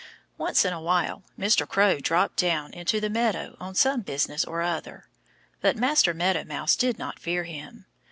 [0.39, 1.69] Once in a while Mr.
[1.69, 5.05] Crow dropped down into the meadow on some business or other.
[5.61, 7.85] But Master Meadow Mouse did not fear him.